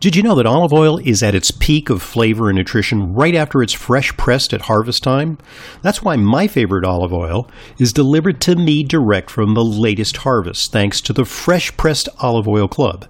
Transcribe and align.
Did 0.00 0.16
you 0.16 0.22
know 0.22 0.34
that 0.36 0.46
olive 0.46 0.72
oil 0.72 0.96
is 0.96 1.22
at 1.22 1.34
its 1.34 1.50
peak 1.50 1.90
of 1.90 2.00
flavor 2.00 2.48
and 2.48 2.56
nutrition 2.56 3.12
right 3.12 3.34
after 3.34 3.60
it's 3.60 3.74
fresh 3.74 4.16
pressed 4.16 4.54
at 4.54 4.62
harvest 4.62 5.02
time? 5.02 5.36
That's 5.82 6.02
why 6.02 6.16
my 6.16 6.46
favorite 6.46 6.86
olive 6.86 7.12
oil 7.12 7.50
is 7.76 7.92
delivered 7.92 8.40
to 8.40 8.56
me 8.56 8.82
direct 8.82 9.30
from 9.30 9.52
the 9.52 9.62
latest 9.62 10.16
harvest, 10.16 10.72
thanks 10.72 11.02
to 11.02 11.12
the 11.12 11.26
Fresh 11.26 11.76
Pressed 11.76 12.08
Olive 12.18 12.48
Oil 12.48 12.66
Club. 12.66 13.08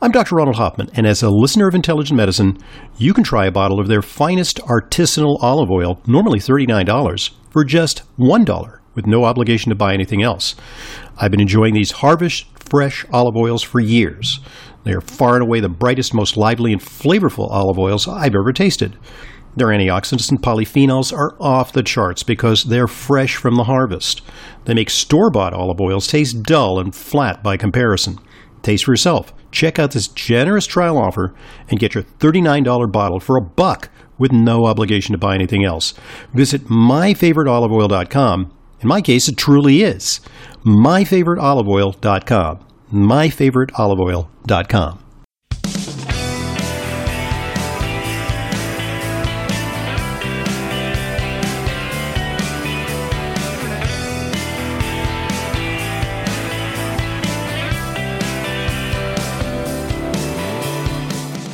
I'm 0.00 0.10
Dr. 0.10 0.34
Ronald 0.34 0.56
Hoffman, 0.56 0.90
and 0.94 1.06
as 1.06 1.22
a 1.22 1.30
listener 1.30 1.68
of 1.68 1.76
Intelligent 1.76 2.16
Medicine, 2.16 2.58
you 2.98 3.14
can 3.14 3.22
try 3.22 3.46
a 3.46 3.52
bottle 3.52 3.78
of 3.78 3.86
their 3.86 4.02
finest 4.02 4.58
artisanal 4.62 5.40
olive 5.40 5.70
oil, 5.70 6.02
normally 6.08 6.40
$39, 6.40 7.30
for 7.50 7.64
just 7.64 8.02
$1 8.18 8.78
with 8.96 9.06
no 9.06 9.24
obligation 9.24 9.70
to 9.70 9.76
buy 9.76 9.94
anything 9.94 10.24
else. 10.24 10.56
I've 11.16 11.30
been 11.30 11.40
enjoying 11.40 11.74
these 11.74 11.92
harvest 11.92 12.46
fresh 12.58 13.04
olive 13.12 13.36
oils 13.36 13.62
for 13.62 13.80
years. 13.80 14.40
They 14.84 14.92
are 14.92 15.00
far 15.00 15.34
and 15.34 15.42
away 15.42 15.60
the 15.60 15.68
brightest, 15.68 16.14
most 16.14 16.36
lively, 16.36 16.72
and 16.72 16.80
flavorful 16.80 17.50
olive 17.50 17.78
oils 17.78 18.08
I've 18.08 18.34
ever 18.34 18.52
tasted. 18.52 18.98
Their 19.54 19.68
antioxidants 19.68 20.30
and 20.30 20.42
polyphenols 20.42 21.12
are 21.12 21.36
off 21.38 21.72
the 21.72 21.82
charts 21.82 22.22
because 22.22 22.64
they're 22.64 22.88
fresh 22.88 23.36
from 23.36 23.56
the 23.56 23.64
harvest. 23.64 24.22
They 24.64 24.74
make 24.74 24.88
store 24.88 25.30
bought 25.30 25.52
olive 25.52 25.80
oils 25.80 26.06
taste 26.06 26.42
dull 26.42 26.78
and 26.78 26.94
flat 26.94 27.42
by 27.42 27.58
comparison. 27.58 28.18
Taste 28.62 28.84
for 28.84 28.92
yourself. 28.92 29.34
Check 29.50 29.78
out 29.78 29.90
this 29.90 30.08
generous 30.08 30.66
trial 30.66 30.96
offer 30.96 31.34
and 31.68 31.78
get 31.78 31.94
your 31.94 32.04
$39 32.04 32.90
bottle 32.90 33.20
for 33.20 33.36
a 33.36 33.42
buck 33.42 33.90
with 34.16 34.32
no 34.32 34.64
obligation 34.64 35.12
to 35.12 35.18
buy 35.18 35.34
anything 35.34 35.64
else. 35.64 35.92
Visit 36.32 36.68
myfavoriteoliveoil.com. 36.68 38.52
In 38.80 38.88
my 38.88 39.02
case, 39.02 39.28
it 39.28 39.36
truly 39.36 39.82
is. 39.82 40.20
myfavoriteoliveoil.com 40.64 42.71
myfavoriteoliveoil.com. 42.92 44.98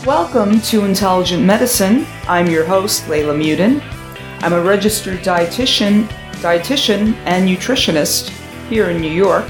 Welcome 0.05 0.61
to 0.63 0.85
Intelligent 0.85 1.45
Medicine. 1.45 2.05
I'm 2.27 2.49
your 2.49 2.65
host, 2.65 3.05
Leyla 3.05 3.37
Muedin. 3.37 3.81
I'm 4.43 4.55
a 4.55 4.61
registered 4.61 5.19
dietitian, 5.19 6.09
dietitian 6.41 7.15
and 7.27 7.49
nutritionist 7.49 8.31
here 8.69 8.91
in 8.91 9.01
New 9.01 9.13
York 9.13 9.49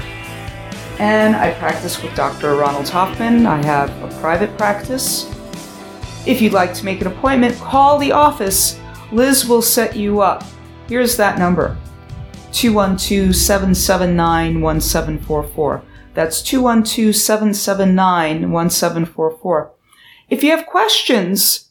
and 0.99 1.33
I 1.35 1.53
practice 1.53 2.03
with 2.03 2.13
Dr. 2.13 2.55
Ronald 2.55 2.89
Hoffman. 2.89 3.45
I 3.45 3.63
have 3.65 3.89
a 4.03 4.19
private 4.19 4.55
practice. 4.57 5.25
If 6.27 6.41
you'd 6.41 6.53
like 6.53 6.73
to 6.75 6.85
make 6.85 6.99
an 6.99 7.07
appointment, 7.07 7.55
call 7.55 7.97
the 7.97 8.11
office. 8.11 8.77
Liz 9.11 9.47
will 9.47 9.61
set 9.61 9.95
you 9.95 10.19
up. 10.19 10.43
Here's 10.87 11.15
that 11.17 11.39
number 11.39 11.77
212 12.51 13.33
779 13.33 14.61
1744. 14.61 15.83
That's 16.13 16.41
212 16.41 17.15
779 17.15 18.51
1744. 18.51 19.71
If 20.29 20.43
you 20.43 20.51
have 20.51 20.65
questions 20.65 21.69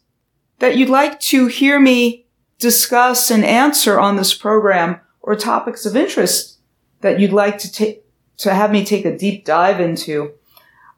that 0.58 0.76
you'd 0.76 0.88
like 0.88 1.20
to 1.20 1.46
hear 1.46 1.78
me 1.78 2.26
discuss 2.58 3.30
and 3.30 3.44
answer 3.44 4.00
on 4.00 4.16
this 4.16 4.34
program 4.34 5.00
or 5.20 5.36
topics 5.36 5.84
of 5.84 5.94
interest 5.94 6.58
that 7.02 7.20
you'd 7.20 7.32
like 7.32 7.58
to 7.58 7.70
take 7.70 8.07
to 8.38 8.54
have 8.54 8.70
me 8.70 8.84
take 8.84 9.04
a 9.04 9.16
deep 9.16 9.44
dive 9.44 9.80
into, 9.80 10.32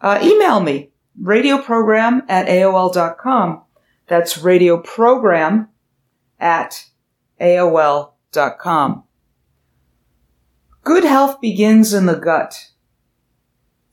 uh, 0.00 0.18
email 0.22 0.60
me, 0.60 0.90
radioprogram 1.20 2.22
at 2.28 2.46
AOL.com. 2.46 3.62
That's 4.06 4.38
radioprogram 4.38 5.68
at 6.38 6.86
AOL.com. 7.40 9.04
Good 10.82 11.04
health 11.04 11.40
begins 11.40 11.92
in 11.92 12.06
the 12.06 12.16
gut. 12.16 12.70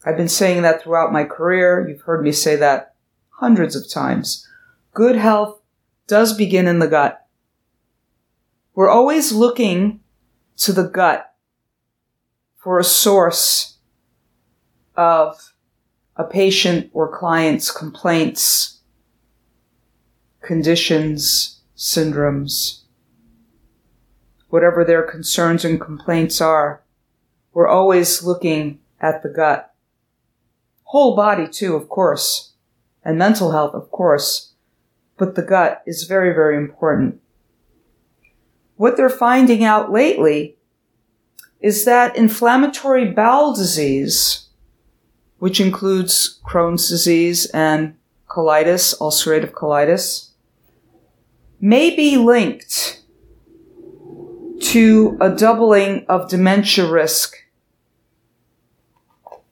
I've 0.06 0.18
been 0.18 0.30
saying 0.30 0.62
that 0.62 0.82
throughout 0.82 1.12
my 1.12 1.26
career. 1.26 1.88
You've 1.88 2.02
heard 2.02 2.24
me 2.24 2.32
say 2.32 2.56
that 2.56 2.96
hundreds 3.30 3.76
of 3.76 3.90
times. 3.90 4.48
Good 4.94 5.16
health 5.16 5.60
does 6.08 6.36
begin 6.36 6.68
in 6.68 6.80
the 6.80 6.88
gut. 6.88 7.26
We're 8.74 8.90
always 8.90 9.32
looking 9.32 10.00
to 10.58 10.72
the 10.72 10.88
gut 10.88 11.34
for 12.68 12.80
a 12.80 12.84
source 12.84 13.78
of 14.98 15.54
a 16.18 16.26
patient 16.26 16.90
or 16.92 17.08
client's 17.08 17.72
complaints, 17.72 18.82
conditions, 20.42 21.62
syndromes, 21.78 22.82
whatever 24.50 24.84
their 24.84 25.02
concerns 25.02 25.64
and 25.64 25.80
complaints 25.80 26.42
are. 26.42 26.84
We're 27.54 27.70
always 27.70 28.22
looking 28.22 28.80
at 29.00 29.24
the 29.24 29.30
gut. 29.30 29.74
Whole 30.84 31.16
body 31.16 31.48
too, 31.48 31.74
of 31.74 31.88
course, 31.88 32.52
and 33.02 33.18
mental 33.18 33.54
health, 33.54 33.76
of 33.76 33.90
course, 33.92 34.52
but 35.16 35.36
the 35.36 35.42
gut 35.42 35.84
is 35.86 36.04
very, 36.04 36.34
very 36.34 36.58
important. 36.58 37.22
What 38.76 38.98
they're 38.98 39.10
finding 39.10 39.64
out 39.64 39.90
lately 39.90 40.57
is 41.60 41.86
that 41.86 42.16
inflammatory 42.16 43.06
bowel 43.12 43.54
disease, 43.54 44.48
which 45.40 45.60
includes 45.60 46.40
Crohn's 46.46 46.88
disease 46.88 47.46
and 47.48 47.96
colitis, 48.30 48.98
ulcerative 49.00 49.52
colitis, 49.52 50.30
may 51.60 51.96
be 51.96 52.18
linked 52.18 53.02
to 54.60 55.18
a 55.20 55.30
doubling 55.30 56.06
of 56.08 56.30
dementia 56.30 56.90
risk 56.90 57.36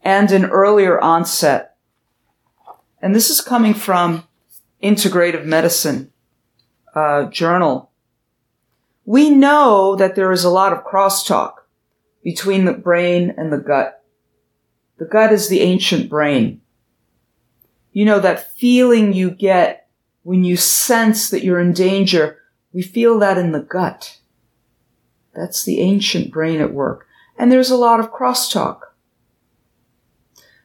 and 0.03 0.31
an 0.31 0.45
earlier 0.45 0.99
onset. 0.99 1.75
And 3.01 3.15
this 3.15 3.29
is 3.29 3.41
coming 3.41 3.73
from 3.73 4.27
Integrative 4.83 5.45
Medicine 5.45 6.11
uh, 6.93 7.25
Journal. 7.25 7.91
We 9.05 9.29
know 9.29 9.95
that 9.95 10.15
there 10.15 10.31
is 10.31 10.43
a 10.43 10.49
lot 10.49 10.73
of 10.73 10.83
crosstalk 10.83 11.64
between 12.25 12.65
the 12.65 12.73
brain 12.73 13.35
and 13.37 13.53
the 13.53 13.57
gut. 13.57 14.03
The 14.97 15.05
gut 15.05 15.31
is 15.31 15.47
the 15.47 15.61
ancient 15.61 16.09
brain. 16.09 16.59
You 17.91 18.03
know, 18.03 18.19
that 18.19 18.57
feeling 18.57 19.13
you 19.13 19.29
get 19.29 19.87
when 20.23 20.43
you 20.43 20.57
sense 20.57 21.29
that 21.29 21.43
you're 21.43 21.59
in 21.59 21.71
danger, 21.71 22.39
we 22.73 22.81
feel 22.81 23.19
that 23.19 23.37
in 23.37 23.51
the 23.51 23.61
gut. 23.61 24.17
That's 25.35 25.63
the 25.63 25.79
ancient 25.79 26.31
brain 26.31 26.59
at 26.61 26.73
work. 26.73 27.05
And 27.37 27.51
there's 27.51 27.69
a 27.69 27.77
lot 27.77 27.99
of 27.99 28.11
crosstalk. 28.11 28.79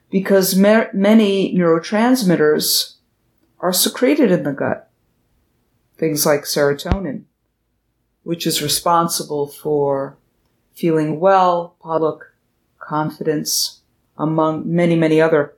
Because 0.09 0.56
many 0.56 1.54
neurotransmitters 1.54 2.94
are 3.59 3.72
secreted 3.75 4.31
in 4.31 4.44
the 4.44 4.53
gut. 4.53 4.91
Things 5.98 6.25
like 6.25 6.44
serotonin, 6.44 7.25
which 8.22 8.47
is 8.47 8.62
responsible 8.62 9.47
for 9.47 10.16
feeling 10.80 11.20
well, 11.20 11.76
public 11.82 12.20
confidence, 12.78 13.82
among 14.16 14.62
many, 14.64 14.96
many 14.96 15.20
other 15.20 15.54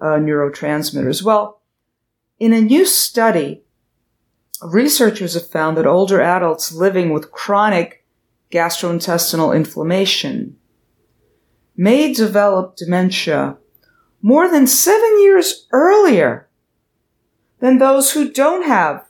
uh, 0.00 0.16
neurotransmitters. 0.16 1.22
Well, 1.22 1.60
in 2.38 2.52
a 2.52 2.60
new 2.60 2.86
study, 2.86 3.62
researchers 4.62 5.34
have 5.34 5.46
found 5.46 5.76
that 5.76 5.86
older 5.86 6.20
adults 6.20 6.72
living 6.72 7.10
with 7.10 7.30
chronic 7.30 8.04
gastrointestinal 8.50 9.54
inflammation 9.54 10.56
may 11.76 12.12
develop 12.12 12.76
dementia 12.76 13.56
more 14.22 14.48
than 14.48 14.66
seven 14.66 15.20
years 15.20 15.66
earlier 15.72 16.48
than 17.60 17.78
those 17.78 18.12
who 18.12 18.30
don't 18.30 18.64
have 18.64 19.06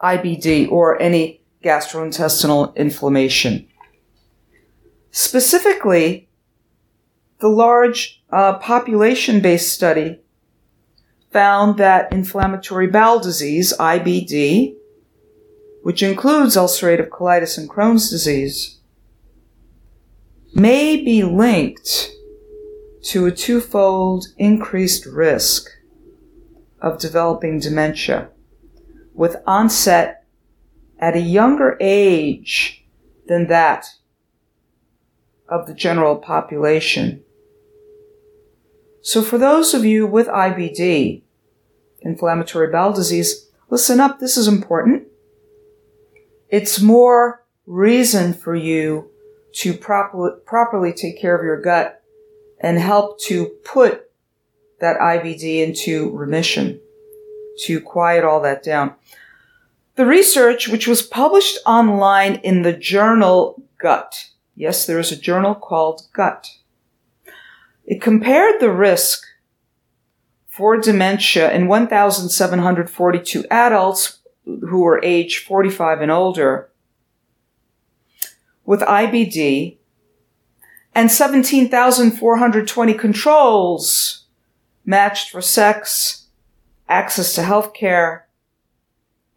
IBD 0.00 0.70
or 0.70 1.00
any 1.00 1.42
gastrointestinal 1.64 2.74
inflammation. 2.76 3.66
Specifically, 5.10 6.28
the 7.40 7.48
large 7.48 8.22
uh, 8.30 8.58
population 8.58 9.40
based 9.40 9.72
study 9.72 10.20
found 11.32 11.78
that 11.78 12.12
inflammatory 12.12 12.86
bowel 12.86 13.20
disease, 13.20 13.72
IBD, 13.78 14.76
which 15.82 16.02
includes 16.02 16.56
ulcerative 16.56 17.08
colitis 17.08 17.56
and 17.56 17.68
Crohn's 17.68 18.10
disease, 18.10 18.78
may 20.54 20.96
be 20.96 21.22
linked 21.22 22.10
to 23.02 23.26
a 23.26 23.32
twofold 23.32 24.26
increased 24.36 25.06
risk 25.06 25.70
of 26.80 26.98
developing 26.98 27.58
dementia 27.58 28.28
with 29.14 29.36
onset 29.46 30.24
at 30.98 31.16
a 31.16 31.20
younger 31.20 31.76
age 31.80 32.84
than 33.26 33.46
that 33.46 33.86
of 35.50 35.66
the 35.66 35.74
general 35.74 36.16
population. 36.16 37.22
So 39.02 39.22
for 39.22 39.38
those 39.38 39.74
of 39.74 39.84
you 39.84 40.06
with 40.06 40.28
IBD, 40.28 41.22
inflammatory 42.00 42.70
bowel 42.70 42.92
disease, 42.92 43.50
listen 43.68 44.00
up, 44.00 44.20
this 44.20 44.36
is 44.36 44.46
important. 44.46 45.08
It's 46.48 46.80
more 46.80 47.44
reason 47.66 48.34
for 48.34 48.54
you 48.54 49.10
to 49.54 49.74
properly, 49.74 50.32
properly 50.44 50.92
take 50.92 51.20
care 51.20 51.36
of 51.36 51.44
your 51.44 51.60
gut 51.60 52.02
and 52.60 52.78
help 52.78 53.20
to 53.22 53.46
put 53.64 54.10
that 54.80 54.98
IBD 54.98 55.66
into 55.66 56.10
remission, 56.10 56.80
to 57.64 57.80
quiet 57.80 58.24
all 58.24 58.40
that 58.42 58.62
down. 58.62 58.94
The 59.96 60.06
research, 60.06 60.68
which 60.68 60.86
was 60.86 61.02
published 61.02 61.58
online 61.66 62.36
in 62.36 62.62
the 62.62 62.72
journal 62.72 63.62
Gut, 63.80 64.26
yes, 64.60 64.84
there 64.86 64.98
is 64.98 65.10
a 65.10 65.16
journal 65.16 65.54
called 65.54 66.02
Gut, 66.12 66.58
it 67.86 68.02
compared 68.02 68.60
the 68.60 68.70
risk 68.70 69.24
for 70.48 70.76
dementia 70.76 71.50
in 71.50 71.66
1,742 71.66 73.46
adults 73.50 74.18
who 74.44 74.80
were 74.80 75.00
age 75.02 75.38
45 75.38 76.02
and 76.02 76.10
older 76.10 76.68
with 78.66 78.80
IBD 78.80 79.78
and 80.94 81.10
17,420 81.10 82.94
controls 82.94 84.26
matched 84.84 85.30
for 85.30 85.40
sex, 85.40 86.26
access 86.86 87.34
to 87.34 87.42
health 87.42 87.72
care, 87.72 88.26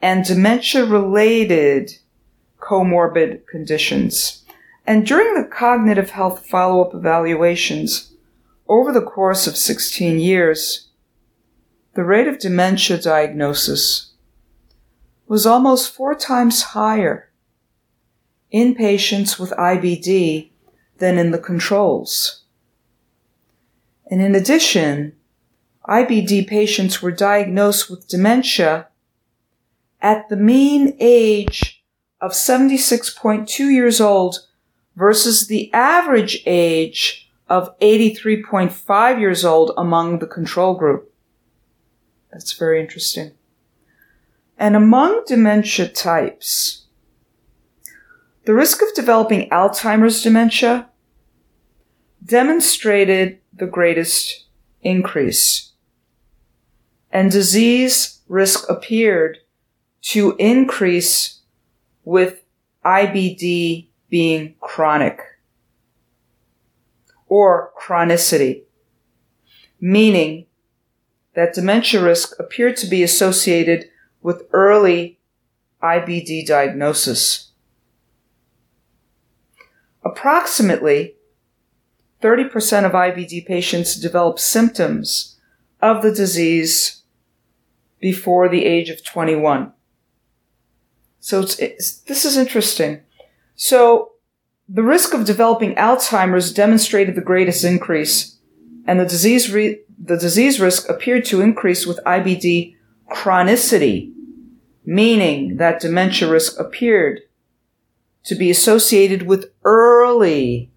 and 0.01 0.25
dementia 0.25 0.83
related 0.85 1.93
comorbid 2.59 3.47
conditions. 3.47 4.42
And 4.85 5.05
during 5.05 5.33
the 5.33 5.47
cognitive 5.47 6.11
health 6.11 6.45
follow 6.47 6.83
up 6.83 6.93
evaluations, 6.93 8.13
over 8.67 8.91
the 8.91 9.01
course 9.01 9.47
of 9.47 9.55
16 9.55 10.19
years, 10.19 10.89
the 11.93 12.03
rate 12.03 12.27
of 12.27 12.39
dementia 12.39 12.97
diagnosis 12.97 14.13
was 15.27 15.45
almost 15.45 15.93
four 15.93 16.15
times 16.15 16.61
higher 16.61 17.29
in 18.51 18.75
patients 18.75 19.39
with 19.39 19.51
IBD 19.51 20.51
than 20.97 21.17
in 21.17 21.31
the 21.31 21.39
controls. 21.39 22.43
And 24.09 24.21
in 24.21 24.35
addition, 24.35 25.13
IBD 25.87 26.47
patients 26.47 27.01
were 27.01 27.11
diagnosed 27.11 27.89
with 27.89 28.07
dementia 28.07 28.87
at 30.01 30.29
the 30.29 30.35
mean 30.35 30.95
age 30.99 31.83
of 32.21 32.31
76.2 32.31 33.59
years 33.71 33.99
old 33.99 34.47
versus 34.95 35.47
the 35.47 35.71
average 35.73 36.43
age 36.45 37.31
of 37.47 37.77
83.5 37.79 39.19
years 39.19 39.43
old 39.45 39.71
among 39.77 40.19
the 40.19 40.27
control 40.27 40.75
group. 40.75 41.13
That's 42.31 42.53
very 42.53 42.79
interesting. 42.81 43.31
And 44.57 44.75
among 44.75 45.23
dementia 45.27 45.87
types, 45.87 46.85
the 48.45 48.53
risk 48.53 48.81
of 48.81 48.93
developing 48.93 49.49
Alzheimer's 49.49 50.21
dementia 50.21 50.89
demonstrated 52.23 53.39
the 53.53 53.67
greatest 53.67 54.45
increase. 54.81 55.71
And 57.11 57.31
disease 57.31 58.19
risk 58.27 58.69
appeared 58.69 59.39
to 60.01 60.35
increase 60.37 61.41
with 62.03 62.43
IBD 62.83 63.87
being 64.13 64.53
chronic 64.59 65.19
or 67.25 67.71
chronicity, 67.81 68.61
meaning 69.81 70.45
that 71.33 71.51
dementia 71.51 71.99
risk 71.99 72.39
appeared 72.39 72.77
to 72.77 72.85
be 72.85 73.01
associated 73.01 73.85
with 74.21 74.43
early 74.51 75.17
IBD 75.81 76.45
diagnosis. 76.45 77.53
Approximately 80.05 81.15
30% 82.21 82.85
of 82.85 82.91
IBD 82.91 83.47
patients 83.47 83.95
develop 83.95 84.37
symptoms 84.37 85.39
of 85.81 86.03
the 86.03 86.11
disease 86.11 87.01
before 87.99 88.47
the 88.47 88.63
age 88.63 88.91
of 88.91 89.03
21. 89.03 89.73
So 91.19 91.39
it's, 91.41 91.57
it's, 91.57 91.97
this 92.01 92.25
is 92.25 92.37
interesting. 92.37 93.01
So 93.55 94.13
the 94.67 94.83
risk 94.83 95.13
of 95.13 95.25
developing 95.25 95.75
Alzheimer's 95.75 96.53
demonstrated 96.53 97.15
the 97.15 97.21
greatest 97.21 97.63
increase, 97.63 98.39
and 98.85 98.99
the 98.99 99.05
disease 99.05 99.51
re- 99.51 99.79
the 100.03 100.17
disease 100.17 100.59
risk 100.59 100.89
appeared 100.89 101.25
to 101.25 101.41
increase 101.41 101.85
with 101.85 101.99
IBD 102.05 102.75
chronicity, 103.11 104.11
meaning 104.85 105.57
that 105.57 105.79
dementia 105.79 106.29
risk 106.29 106.59
appeared 106.59 107.21
to 108.25 108.35
be 108.35 108.49
associated 108.49 109.23
with 109.23 109.51
early 109.63 110.71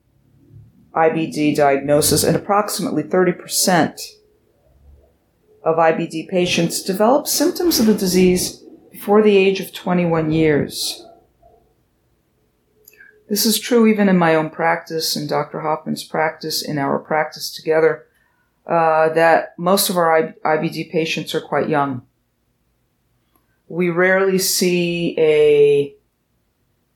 IBD 0.94 1.54
diagnosis, 1.54 2.24
and 2.24 2.36
approximately 2.36 3.02
30% 3.02 4.00
of 5.64 5.76
IBD 5.76 6.28
patients 6.28 6.82
develop 6.82 7.26
symptoms 7.26 7.78
of 7.78 7.86
the 7.86 7.94
disease 7.94 8.64
before 8.90 9.22
the 9.22 9.36
age 9.36 9.60
of 9.60 9.72
21 9.72 10.32
years. 10.32 11.05
This 13.28 13.44
is 13.44 13.58
true 13.58 13.86
even 13.86 14.08
in 14.08 14.16
my 14.18 14.34
own 14.34 14.50
practice 14.50 15.16
and 15.16 15.28
Dr. 15.28 15.60
Hoffman's 15.60 16.04
practice, 16.04 16.62
in 16.62 16.78
our 16.78 16.98
practice 16.98 17.50
together, 17.50 18.06
uh, 18.66 19.08
that 19.14 19.54
most 19.58 19.90
of 19.90 19.96
our 19.96 20.34
IBD 20.44 20.90
patients 20.90 21.34
are 21.34 21.40
quite 21.40 21.68
young. 21.68 22.02
We 23.68 23.90
rarely 23.90 24.38
see 24.38 25.16
a 25.18 25.94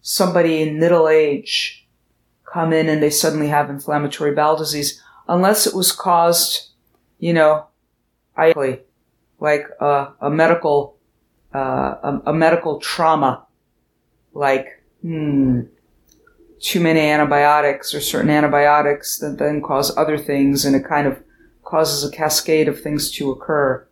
somebody 0.02 0.62
in 0.62 0.78
middle 0.78 1.08
age 1.08 1.86
come 2.44 2.72
in 2.72 2.88
and 2.88 3.02
they 3.02 3.10
suddenly 3.10 3.48
have 3.48 3.68
inflammatory 3.68 4.34
bowel 4.34 4.56
disease, 4.56 5.02
unless 5.28 5.66
it 5.66 5.74
was 5.74 5.92
caused, 5.92 6.70
you 7.18 7.32
know, 7.32 7.66
like 9.40 9.64
a, 9.80 10.12
a 10.20 10.30
medical 10.30 10.96
uh, 11.54 11.58
a, 12.02 12.22
a 12.26 12.32
medical 12.32 12.78
trauma, 12.78 13.44
like 14.32 14.82
hmm, 15.02 15.62
too 16.60 16.80
many 16.80 17.00
antibiotics 17.00 17.94
or 17.94 18.00
certain 18.00 18.30
antibiotics 18.30 19.18
that 19.18 19.38
then 19.38 19.62
cause 19.62 19.96
other 19.96 20.18
things 20.18 20.64
and 20.64 20.76
it 20.76 20.84
kind 20.84 21.06
of 21.06 21.22
causes 21.64 22.04
a 22.04 22.14
cascade 22.14 22.68
of 22.68 22.80
things 22.80 23.10
to 23.10 23.30
occur. 23.30 23.86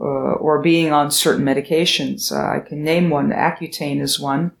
Uh, 0.00 0.34
or 0.38 0.62
being 0.62 0.92
on 0.92 1.10
certain 1.10 1.44
medications. 1.44 2.30
Uh, 2.30 2.56
I 2.56 2.60
can 2.60 2.84
name 2.84 3.10
one. 3.10 3.30
Accutane 3.30 4.00
is 4.00 4.20
one 4.20 4.52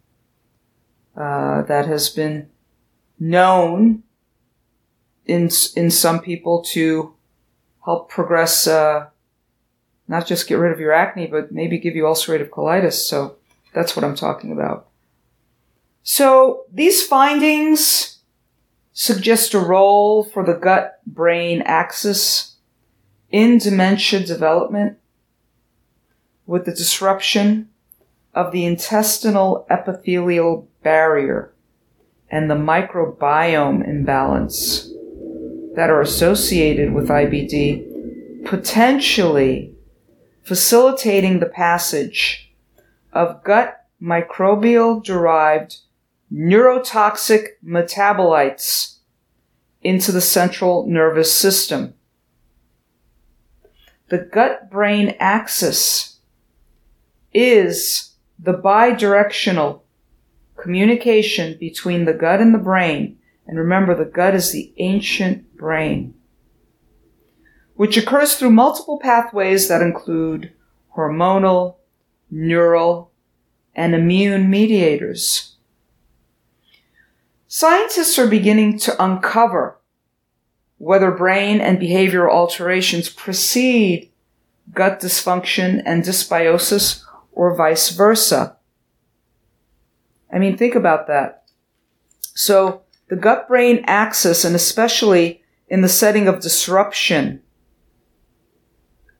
uh, 1.16 1.62
that 1.62 1.86
has 1.86 2.08
been 2.08 2.48
known 3.20 4.02
in 5.26 5.48
in 5.76 5.92
some 5.92 6.20
people 6.20 6.62
to 6.62 7.14
help 7.84 8.10
progress, 8.10 8.66
uh, 8.66 9.06
not 10.08 10.26
just 10.26 10.48
get 10.48 10.56
rid 10.56 10.72
of 10.72 10.80
your 10.80 10.92
acne, 10.92 11.28
but 11.28 11.52
maybe 11.52 11.78
give 11.78 11.94
you 11.94 12.02
ulcerative 12.02 12.50
colitis. 12.50 12.94
So 12.94 13.36
that's 13.72 13.94
what 13.94 14.04
I'm 14.04 14.16
talking 14.16 14.50
about. 14.50 14.87
So 16.10 16.64
these 16.72 17.06
findings 17.06 18.20
suggest 18.94 19.52
a 19.52 19.58
role 19.58 20.24
for 20.24 20.42
the 20.42 20.54
gut 20.54 21.00
brain 21.06 21.60
axis 21.66 22.56
in 23.28 23.58
dementia 23.58 24.20
development 24.20 24.96
with 26.46 26.64
the 26.64 26.72
disruption 26.72 27.68
of 28.34 28.52
the 28.52 28.64
intestinal 28.64 29.66
epithelial 29.68 30.66
barrier 30.82 31.52
and 32.30 32.50
the 32.50 32.54
microbiome 32.54 33.86
imbalance 33.86 34.90
that 35.74 35.90
are 35.90 36.00
associated 36.00 36.94
with 36.94 37.10
IBD, 37.10 38.46
potentially 38.46 39.74
facilitating 40.42 41.40
the 41.40 41.44
passage 41.46 42.50
of 43.12 43.44
gut 43.44 43.84
microbial 44.00 45.04
derived 45.04 45.80
neurotoxic 46.32 47.48
metabolites 47.64 48.96
into 49.82 50.12
the 50.12 50.20
central 50.20 50.86
nervous 50.86 51.32
system. 51.32 51.94
The 54.08 54.18
gut 54.18 54.70
brain 54.70 55.14
axis 55.18 56.18
is 57.32 58.14
the 58.38 58.54
bidirectional 58.54 59.82
communication 60.56 61.56
between 61.58 62.04
the 62.04 62.14
gut 62.14 62.40
and 62.40 62.54
the 62.54 62.58
brain. 62.58 63.18
And 63.46 63.58
remember, 63.58 63.94
the 63.94 64.04
gut 64.04 64.34
is 64.34 64.52
the 64.52 64.72
ancient 64.78 65.56
brain, 65.56 66.14
which 67.74 67.96
occurs 67.96 68.34
through 68.34 68.50
multiple 68.50 68.98
pathways 68.98 69.68
that 69.68 69.80
include 69.80 70.52
hormonal, 70.96 71.76
neural, 72.30 73.12
and 73.74 73.94
immune 73.94 74.50
mediators. 74.50 75.56
Scientists 77.50 78.18
are 78.18 78.26
beginning 78.26 78.78
to 78.78 79.02
uncover 79.02 79.80
whether 80.76 81.10
brain 81.10 81.62
and 81.62 81.78
behavioral 81.78 82.30
alterations 82.30 83.08
precede 83.08 84.10
gut 84.74 85.00
dysfunction 85.00 85.82
and 85.86 86.04
dysbiosis 86.04 87.02
or 87.32 87.56
vice 87.56 87.88
versa. 87.88 88.54
I 90.30 90.38
mean, 90.38 90.58
think 90.58 90.74
about 90.74 91.06
that. 91.06 91.44
So 92.34 92.82
the 93.08 93.16
gut 93.16 93.48
brain 93.48 93.82
axis, 93.86 94.44
and 94.44 94.54
especially 94.54 95.42
in 95.68 95.80
the 95.80 95.88
setting 95.88 96.28
of 96.28 96.40
disruption 96.40 97.42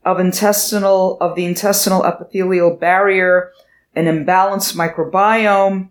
of 0.04 0.20
intestinal, 0.20 1.16
of 1.20 1.34
the 1.34 1.46
intestinal 1.46 2.04
epithelial 2.04 2.76
barrier, 2.76 3.52
an 3.94 4.04
imbalanced 4.04 4.76
microbiome 4.76 5.88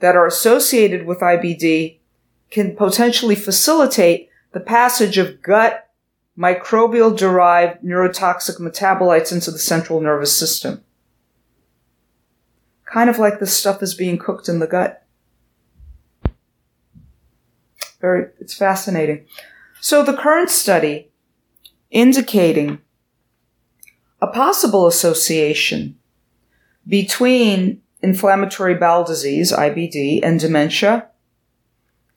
that 0.00 0.16
are 0.16 0.26
associated 0.26 1.06
with 1.06 1.20
IBD 1.20 1.98
can 2.50 2.76
potentially 2.76 3.34
facilitate 3.34 4.30
the 4.52 4.60
passage 4.60 5.18
of 5.18 5.42
gut 5.42 5.90
microbial 6.38 7.16
derived 7.16 7.82
neurotoxic 7.82 8.60
metabolites 8.60 9.32
into 9.32 9.50
the 9.50 9.58
central 9.58 10.00
nervous 10.00 10.34
system. 10.34 10.82
Kind 12.84 13.10
of 13.10 13.18
like 13.18 13.38
the 13.38 13.46
stuff 13.46 13.82
is 13.82 13.94
being 13.94 14.18
cooked 14.18 14.48
in 14.48 14.60
the 14.60 14.66
gut. 14.66 15.04
Very, 18.00 18.28
it's 18.38 18.54
fascinating. 18.54 19.26
So 19.80 20.04
the 20.04 20.16
current 20.16 20.48
study 20.48 21.10
indicating 21.90 22.78
a 24.20 24.28
possible 24.28 24.86
association 24.86 25.98
between 26.86 27.82
inflammatory 28.02 28.74
bowel 28.74 29.04
disease, 29.04 29.52
IBD, 29.52 30.20
and 30.22 30.38
dementia 30.38 31.08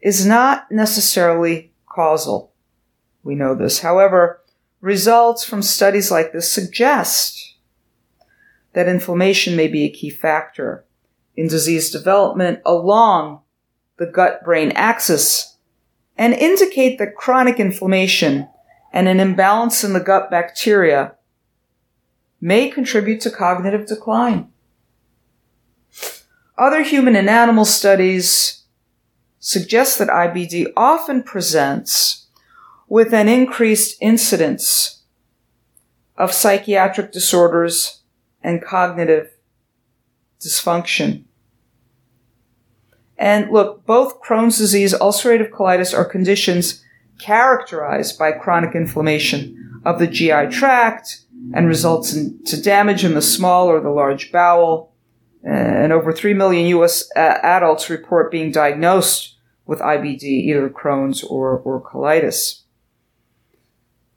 is 0.01 0.25
not 0.25 0.71
necessarily 0.71 1.71
causal. 1.87 2.53
We 3.23 3.35
know 3.35 3.55
this. 3.55 3.79
However, 3.79 4.41
results 4.79 5.43
from 5.43 5.61
studies 5.61 6.09
like 6.09 6.33
this 6.33 6.51
suggest 6.51 7.55
that 8.73 8.87
inflammation 8.87 9.55
may 9.55 9.67
be 9.67 9.83
a 9.83 9.91
key 9.91 10.09
factor 10.09 10.85
in 11.35 11.47
disease 11.47 11.91
development 11.91 12.59
along 12.65 13.41
the 13.97 14.05
gut 14.05 14.43
brain 14.43 14.71
axis 14.71 15.57
and 16.17 16.33
indicate 16.33 16.97
that 16.97 17.15
chronic 17.15 17.59
inflammation 17.59 18.47
and 18.93 19.07
an 19.07 19.19
imbalance 19.19 19.83
in 19.83 19.93
the 19.93 19.99
gut 19.99 20.29
bacteria 20.29 21.15
may 22.39 22.69
contribute 22.69 23.21
to 23.21 23.29
cognitive 23.29 23.87
decline. 23.87 24.50
Other 26.61 26.83
human 26.83 27.15
and 27.15 27.27
animal 27.27 27.65
studies 27.65 28.65
suggest 29.39 29.97
that 29.97 30.09
IBD 30.09 30.67
often 30.77 31.23
presents 31.23 32.27
with 32.87 33.15
an 33.15 33.27
increased 33.27 33.97
incidence 33.99 35.01
of 36.15 36.31
psychiatric 36.31 37.11
disorders 37.11 38.03
and 38.43 38.63
cognitive 38.63 39.31
dysfunction. 40.39 41.23
And 43.17 43.49
look, 43.49 43.83
both 43.87 44.21
Crohn's 44.21 44.59
disease, 44.59 44.93
ulcerative 44.93 45.49
colitis 45.49 45.97
are 45.97 46.05
conditions 46.05 46.85
characterized 47.17 48.19
by 48.19 48.33
chronic 48.33 48.75
inflammation 48.75 49.81
of 49.83 49.97
the 49.97 50.05
GI 50.05 50.49
tract 50.51 51.21
and 51.55 51.67
results 51.67 52.13
in 52.13 52.43
to 52.43 52.61
damage 52.61 53.03
in 53.03 53.15
the 53.15 53.21
small 53.23 53.67
or 53.67 53.79
the 53.79 53.89
large 53.89 54.31
bowel. 54.31 54.90
Uh, 55.45 55.49
and 55.49 55.91
over 55.91 56.13
3 56.13 56.33
million 56.33 56.67
US 56.67 57.09
uh, 57.15 57.39
adults 57.41 57.89
report 57.89 58.31
being 58.31 58.51
diagnosed 58.51 59.37
with 59.65 59.79
IBD, 59.79 60.23
either 60.23 60.69
Crohn's 60.69 61.23
or, 61.23 61.59
or 61.59 61.81
colitis. 61.81 62.61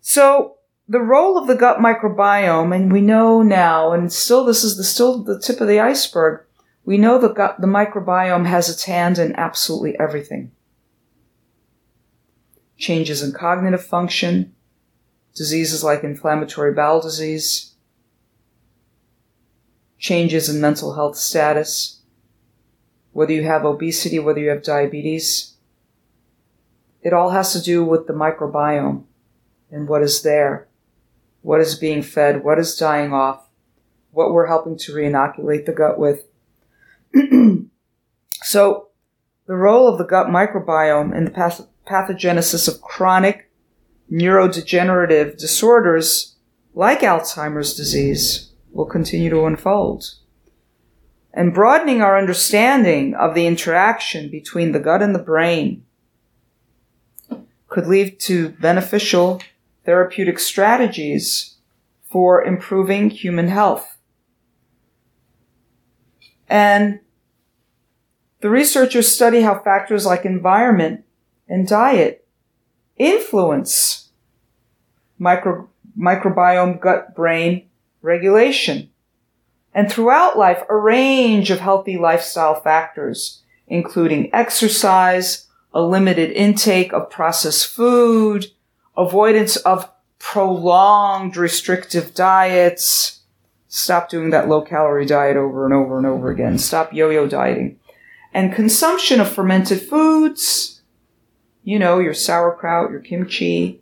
So 0.00 0.56
the 0.88 1.00
role 1.00 1.38
of 1.38 1.46
the 1.46 1.54
gut 1.54 1.78
microbiome, 1.78 2.74
and 2.74 2.92
we 2.92 3.00
know 3.00 3.42
now, 3.42 3.92
and 3.92 4.12
still 4.12 4.44
this 4.44 4.62
is 4.62 4.76
the, 4.76 4.84
still 4.84 5.22
the 5.22 5.40
tip 5.40 5.60
of 5.60 5.68
the 5.68 5.80
iceberg, 5.80 6.44
we 6.84 6.98
know 6.98 7.18
the 7.18 7.28
gut, 7.28 7.60
the 7.60 7.66
microbiome 7.66 8.46
has 8.46 8.68
its 8.68 8.84
hand 8.84 9.18
in 9.18 9.34
absolutely 9.36 9.98
everything. 9.98 10.52
Changes 12.76 13.22
in 13.22 13.32
cognitive 13.32 13.84
function, 13.84 14.54
diseases 15.34 15.82
like 15.82 16.04
inflammatory 16.04 16.74
bowel 16.74 17.00
disease, 17.00 17.73
changes 20.04 20.50
in 20.50 20.60
mental 20.60 20.92
health 20.92 21.16
status, 21.16 22.00
whether 23.12 23.32
you 23.32 23.42
have 23.42 23.64
obesity, 23.64 24.18
whether 24.18 24.38
you 24.38 24.50
have 24.50 24.62
diabetes. 24.62 25.54
It 27.00 27.14
all 27.14 27.30
has 27.30 27.54
to 27.54 27.62
do 27.62 27.82
with 27.82 28.06
the 28.06 28.12
microbiome 28.12 29.04
and 29.70 29.88
what 29.88 30.02
is 30.02 30.20
there, 30.20 30.68
what 31.40 31.62
is 31.62 31.74
being 31.74 32.02
fed, 32.02 32.44
what 32.44 32.58
is 32.58 32.76
dying 32.76 33.14
off, 33.14 33.46
what 34.10 34.30
we're 34.30 34.46
helping 34.46 34.76
to 34.76 34.92
reinoculate 34.92 35.64
the 35.64 35.72
gut 35.72 35.98
with. 35.98 36.26
so, 38.42 38.88
the 39.46 39.56
role 39.56 39.88
of 39.88 39.96
the 39.96 40.04
gut 40.04 40.26
microbiome 40.26 41.16
in 41.16 41.24
the 41.24 41.30
path- 41.30 41.66
pathogenesis 41.86 42.68
of 42.68 42.82
chronic 42.82 43.50
neurodegenerative 44.12 45.38
disorders 45.38 46.36
like 46.74 47.00
Alzheimer's 47.00 47.74
disease 47.74 48.50
will 48.74 48.86
continue 48.86 49.30
to 49.30 49.46
unfold. 49.46 50.14
And 51.32 51.54
broadening 51.54 52.02
our 52.02 52.18
understanding 52.18 53.14
of 53.14 53.34
the 53.34 53.46
interaction 53.46 54.30
between 54.30 54.72
the 54.72 54.78
gut 54.78 55.02
and 55.02 55.14
the 55.14 55.20
brain 55.20 55.84
could 57.68 57.86
lead 57.86 58.20
to 58.20 58.50
beneficial 58.50 59.40
therapeutic 59.84 60.38
strategies 60.38 61.56
for 62.10 62.44
improving 62.44 63.10
human 63.10 63.48
health. 63.48 63.98
And 66.48 67.00
the 68.40 68.50
researchers 68.50 69.08
study 69.08 69.40
how 69.40 69.58
factors 69.58 70.06
like 70.06 70.24
environment 70.24 71.04
and 71.48 71.66
diet 71.66 72.26
influence 72.96 74.10
micro, 75.18 75.68
microbiome 75.98 76.80
gut 76.80 77.14
brain 77.14 77.68
regulation. 78.04 78.90
And 79.72 79.90
throughout 79.90 80.38
life, 80.38 80.62
a 80.68 80.76
range 80.76 81.50
of 81.50 81.58
healthy 81.58 81.98
lifestyle 81.98 82.60
factors, 82.60 83.42
including 83.66 84.32
exercise, 84.32 85.48
a 85.72 85.82
limited 85.82 86.30
intake 86.30 86.92
of 86.92 87.10
processed 87.10 87.66
food, 87.66 88.46
avoidance 88.96 89.56
of 89.56 89.90
prolonged 90.20 91.36
restrictive 91.36 92.14
diets, 92.14 93.20
stop 93.66 94.08
doing 94.08 94.30
that 94.30 94.48
low 94.48 94.62
calorie 94.62 95.06
diet 95.06 95.36
over 95.36 95.64
and 95.64 95.74
over 95.74 95.98
and 95.98 96.06
over 96.06 96.30
again, 96.30 96.56
stop 96.56 96.92
yo-yo 96.92 97.26
dieting, 97.26 97.78
and 98.32 98.54
consumption 98.54 99.20
of 99.20 99.28
fermented 99.28 99.80
foods, 99.80 100.82
you 101.64 101.78
know, 101.78 101.98
your 101.98 102.14
sauerkraut, 102.14 102.90
your 102.90 103.00
kimchi, 103.00 103.80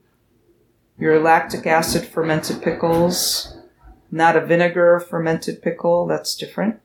your 0.98 1.20
lactic 1.20 1.66
acid 1.66 2.04
fermented 2.04 2.62
pickles, 2.62 3.56
not 4.12 4.36
a 4.36 4.44
vinegar 4.44 5.00
fermented 5.00 5.62
pickle, 5.62 6.06
that's 6.06 6.36
different. 6.36 6.78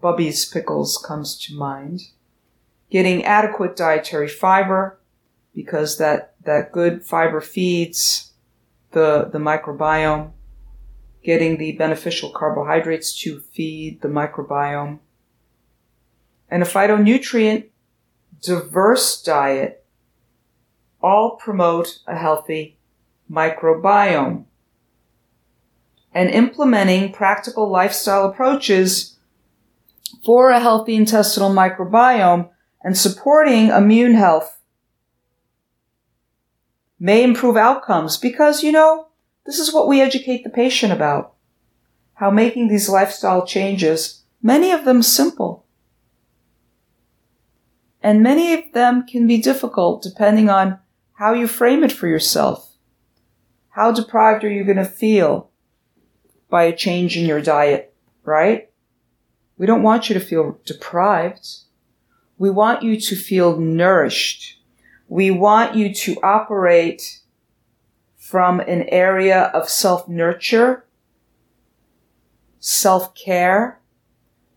Bubby's 0.00 0.46
pickles 0.46 0.96
comes 0.96 1.38
to 1.42 1.54
mind. 1.54 2.08
Getting 2.90 3.24
adequate 3.24 3.76
dietary 3.76 4.28
fiber, 4.28 4.98
because 5.54 5.98
that, 5.98 6.34
that 6.44 6.72
good 6.72 7.04
fiber 7.04 7.42
feeds 7.42 8.32
the, 8.92 9.28
the 9.30 9.38
microbiome. 9.38 10.30
Getting 11.22 11.58
the 11.58 11.72
beneficial 11.72 12.30
carbohydrates 12.30 13.18
to 13.20 13.40
feed 13.40 14.00
the 14.00 14.08
microbiome. 14.08 15.00
And 16.48 16.62
a 16.62 16.66
phytonutrient 16.66 17.66
diverse 18.40 19.20
diet 19.20 19.84
all 21.02 21.36
promote 21.36 21.98
a 22.06 22.16
healthy 22.16 22.78
microbiome 23.30 24.44
and 26.16 26.30
implementing 26.30 27.12
practical 27.12 27.68
lifestyle 27.68 28.24
approaches 28.24 29.18
for 30.24 30.48
a 30.48 30.58
healthy 30.58 30.96
intestinal 30.96 31.50
microbiome 31.50 32.48
and 32.82 32.96
supporting 32.96 33.68
immune 33.68 34.14
health 34.14 34.58
may 36.98 37.22
improve 37.22 37.58
outcomes 37.58 38.16
because, 38.16 38.62
you 38.62 38.72
know, 38.72 39.08
this 39.44 39.58
is 39.58 39.74
what 39.74 39.88
we 39.88 40.00
educate 40.00 40.42
the 40.42 40.48
patient 40.48 40.90
about. 40.90 41.34
How 42.14 42.30
making 42.30 42.68
these 42.68 42.88
lifestyle 42.88 43.46
changes, 43.46 44.22
many 44.42 44.72
of 44.72 44.86
them 44.86 45.02
simple, 45.02 45.66
and 48.02 48.22
many 48.22 48.54
of 48.54 48.72
them 48.72 49.06
can 49.06 49.26
be 49.26 49.36
difficult 49.36 50.02
depending 50.02 50.48
on 50.48 50.78
how 51.12 51.34
you 51.34 51.46
frame 51.46 51.84
it 51.84 51.92
for 51.92 52.08
yourself. 52.08 52.72
How 53.68 53.92
deprived 53.92 54.44
are 54.44 54.50
you 54.50 54.64
going 54.64 54.78
to 54.78 54.86
feel 54.86 55.50
by 56.48 56.64
a 56.64 56.76
change 56.76 57.16
in 57.16 57.26
your 57.26 57.40
diet, 57.40 57.94
right? 58.24 58.70
We 59.58 59.66
don't 59.66 59.82
want 59.82 60.08
you 60.08 60.14
to 60.14 60.24
feel 60.24 60.58
deprived. 60.64 61.48
We 62.38 62.50
want 62.50 62.82
you 62.82 63.00
to 63.00 63.16
feel 63.16 63.58
nourished. 63.58 64.60
We 65.08 65.30
want 65.30 65.74
you 65.74 65.94
to 65.94 66.20
operate 66.22 67.20
from 68.16 68.60
an 68.60 68.82
area 68.88 69.44
of 69.54 69.68
self 69.68 70.08
nurture, 70.08 70.84
self 72.58 73.14
care, 73.14 73.80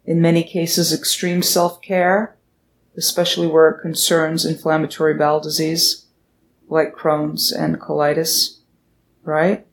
in 0.06 0.22
many 0.22 0.44
cases, 0.44 0.92
extreme 0.92 1.44
self 1.44 1.82
care, 1.82 2.36
especially 2.98 3.48
where 3.48 3.70
it 3.70 3.82
concerns 3.82 4.46
inflammatory 4.46 5.14
bowel 5.14 5.40
disease 5.40 6.08
like 6.68 6.96
Crohn's 6.96 7.52
and 7.52 7.80
colitis, 7.80 8.58
right? 9.24 9.66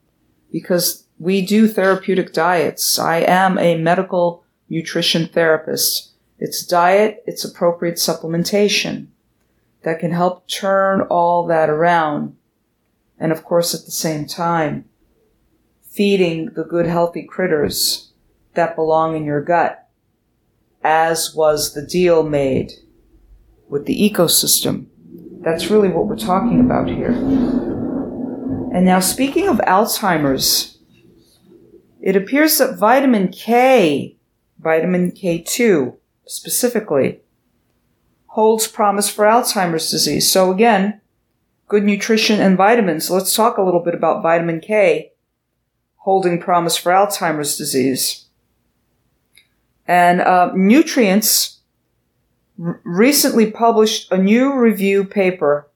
Because 0.52 1.05
we 1.18 1.44
do 1.44 1.66
therapeutic 1.68 2.32
diets. 2.32 2.98
I 2.98 3.18
am 3.18 3.58
a 3.58 3.76
medical 3.76 4.44
nutrition 4.68 5.28
therapist. 5.28 6.12
It's 6.38 6.64
diet, 6.66 7.22
it's 7.26 7.44
appropriate 7.44 7.96
supplementation 7.96 9.08
that 9.82 10.00
can 10.00 10.10
help 10.10 10.46
turn 10.48 11.02
all 11.02 11.46
that 11.46 11.70
around. 11.70 12.36
And 13.18 13.32
of 13.32 13.44
course, 13.44 13.74
at 13.74 13.84
the 13.86 13.90
same 13.90 14.26
time, 14.26 14.84
feeding 15.82 16.50
the 16.54 16.64
good 16.64 16.86
healthy 16.86 17.22
critters 17.22 18.12
that 18.54 18.76
belong 18.76 19.16
in 19.16 19.24
your 19.24 19.40
gut, 19.40 19.88
as 20.84 21.34
was 21.34 21.72
the 21.72 21.86
deal 21.86 22.22
made 22.22 22.72
with 23.68 23.86
the 23.86 23.98
ecosystem. 23.98 24.86
That's 25.40 25.70
really 25.70 25.88
what 25.88 26.06
we're 26.06 26.16
talking 26.16 26.60
about 26.60 26.88
here. 26.88 27.12
And 28.72 28.84
now, 28.84 29.00
speaking 29.00 29.48
of 29.48 29.58
Alzheimer's, 29.58 30.75
it 32.06 32.14
appears 32.14 32.58
that 32.58 32.78
vitamin 32.78 33.26
K, 33.26 34.14
vitamin 34.60 35.10
K2 35.10 35.96
specifically, 36.24 37.18
holds 38.28 38.68
promise 38.68 39.10
for 39.10 39.24
Alzheimer's 39.24 39.90
disease. 39.90 40.30
So 40.30 40.52
again, 40.52 41.00
good 41.66 41.82
nutrition 41.82 42.40
and 42.40 42.56
vitamins. 42.56 43.10
Let's 43.10 43.34
talk 43.34 43.58
a 43.58 43.62
little 43.62 43.80
bit 43.80 43.96
about 43.96 44.22
vitamin 44.22 44.60
K 44.60 45.14
holding 45.96 46.40
promise 46.40 46.76
for 46.76 46.92
Alzheimer's 46.92 47.58
disease. 47.58 48.26
And 49.84 50.20
uh, 50.20 50.52
nutrients 50.54 51.58
recently 52.56 53.50
published 53.50 54.12
a 54.12 54.16
new 54.16 54.56
review 54.56 55.02
paper 55.02 55.68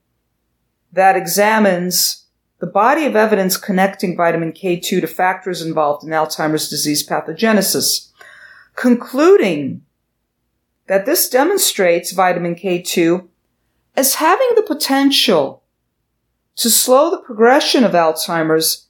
that 0.92 1.16
examines 1.16 2.19
the 2.60 2.66
body 2.66 3.06
of 3.06 3.16
evidence 3.16 3.56
connecting 3.56 4.16
vitamin 4.16 4.52
K2 4.52 5.00
to 5.00 5.06
factors 5.06 5.62
involved 5.62 6.04
in 6.04 6.10
Alzheimer's 6.10 6.68
disease 6.68 7.06
pathogenesis, 7.06 8.10
concluding 8.76 9.82
that 10.86 11.06
this 11.06 11.28
demonstrates 11.28 12.12
vitamin 12.12 12.54
K2 12.54 13.26
as 13.96 14.16
having 14.16 14.50
the 14.54 14.62
potential 14.62 15.62
to 16.56 16.68
slow 16.68 17.10
the 17.10 17.22
progression 17.22 17.82
of 17.82 17.92
Alzheimer's 17.92 18.88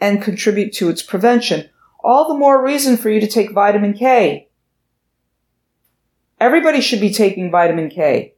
and 0.00 0.22
contribute 0.22 0.72
to 0.74 0.88
its 0.88 1.02
prevention. 1.02 1.70
All 2.02 2.26
the 2.26 2.38
more 2.38 2.62
reason 2.62 2.96
for 2.96 3.10
you 3.10 3.20
to 3.20 3.28
take 3.28 3.52
vitamin 3.52 3.94
K. 3.94 4.48
Everybody 6.40 6.80
should 6.80 7.00
be 7.00 7.12
taking 7.12 7.50
vitamin 7.50 7.88
K. 7.88 8.33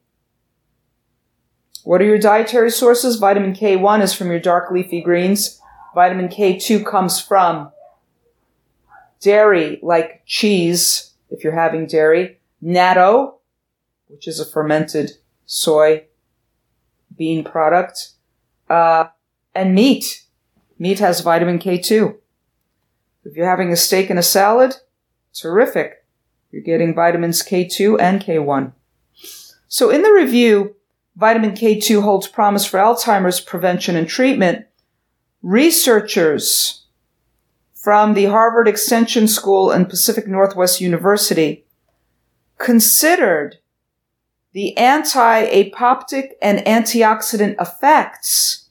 What 1.87 2.02
are 2.02 2.05
your 2.05 2.19
dietary 2.19 2.73
sources? 2.73 3.14
Vitamin 3.14 3.52
K1 3.52 4.02
is 4.02 4.12
from 4.12 4.28
your 4.28 4.40
dark 4.40 4.73
leafy 4.73 5.00
greens. 5.00 5.62
Vitamin 5.95 6.26
K2 6.26 6.85
comes 6.85 7.21
from 7.21 7.71
dairy, 9.21 9.78
like 9.85 10.23
cheese, 10.26 11.12
if 11.31 11.45
you're 11.45 11.55
having 11.55 11.87
dairy, 11.87 12.40
natto, 12.61 13.35
which 14.09 14.26
is 14.26 14.40
a 14.40 14.45
fermented 14.45 15.12
soy 15.45 16.07
bean 17.16 17.45
product, 17.45 18.14
uh, 18.69 19.05
and 19.55 19.73
meat. 19.73 20.25
Meat 20.81 20.99
has 20.99 21.21
vitamin 21.21 21.61
K2. 21.61 22.16
If 23.25 23.37
you're 23.37 23.49
having 23.49 23.71
a 23.71 23.76
steak 23.76 24.11
and 24.11 24.19
a 24.19 24.25
salad, 24.25 24.75
terrific. 25.33 26.05
You're 26.50 26.62
getting 26.62 26.97
vitamins 26.97 27.45
K2 27.45 28.00
and 28.00 28.21
K1. 28.21 28.73
So 29.69 29.91
in 29.91 30.02
the 30.02 30.10
review, 30.10 30.75
vitamin 31.17 31.52
K2 31.52 32.02
holds 32.02 32.29
promise 32.29 32.67
for 32.67 32.79
Alzheimer's 32.79 33.41
prevention 33.41 33.97
and 33.97 34.07
treatment. 34.09 34.67
Researchers 35.43 36.85
from 37.75 38.15
the 38.15 38.26
Harvard 38.26 38.69
Extension 38.69 39.26
School 39.29 39.71
and 39.71 39.89
Pacific 39.89 40.26
Northwest 40.26 40.81
University 40.81 41.65
considered 42.59 43.57
the 44.52 44.76
anti-apoptic 44.76 46.37
and 46.41 46.59
antioxidant 46.61 47.61
effects 47.61 48.69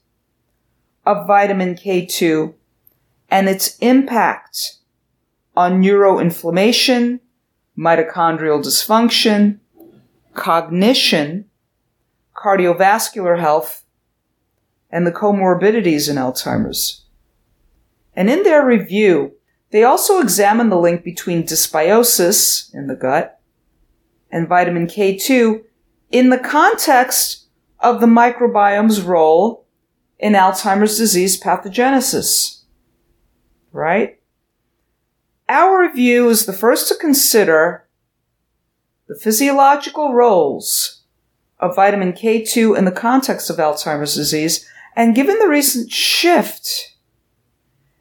of 1.06 1.28
vitamin 1.28 1.76
K2 1.76 2.54
and 3.30 3.48
its 3.48 3.78
impact 3.78 4.78
on 5.56 5.82
neuroinflammation, 5.82 7.20
mitochondrial 7.78 8.64
dysfunction, 8.64 9.60
cognition, 10.34 11.46
cardiovascular 12.46 13.40
health, 13.40 13.84
and 14.92 15.08
the 15.08 15.12
comorbidities 15.12 16.10
in 16.10 16.16
Alzheimer's. 16.16 17.06
And 18.16 18.30
in 18.30 18.44
their 18.44 18.64
review, 18.64 19.34
they 19.72 19.84
also 19.84 20.22
examined 20.22 20.72
the 20.72 20.78
link 20.78 21.04
between 21.04 21.44
dysbiosis 21.44 22.74
in 22.74 22.88
the 22.88 22.96
gut 22.96 23.40
and 24.32 24.48
vitamin 24.48 24.86
K2 24.86 25.64
in 26.12 26.30
the 26.30 26.38
context 26.38 27.48
of 27.80 28.00
the 28.00 28.08
microbiome's 28.08 29.02
role 29.02 29.66
in 30.20 30.34
Alzheimer's 30.34 30.98
disease 30.98 31.42
pathogenesis. 31.42 32.62
Right? 33.72 34.20
Our 35.50 35.82
review 35.82 36.30
is 36.30 36.46
the 36.46 36.54
first 36.54 36.88
to 36.90 36.96
consider 36.96 37.88
the 39.08 39.16
physiological 39.16 40.14
roles 40.14 41.05
of 41.60 41.76
vitamin 41.76 42.14
K2 42.14 42.78
in 42.78 42.86
the 42.86 42.92
context 42.92 43.50
of 43.50 43.58
Alzheimer's 43.58 44.16
disease, 44.16 44.68
and 44.96 45.16
given 45.16 45.40
the 45.40 45.48
recent 45.48 45.92
shift 45.92 46.96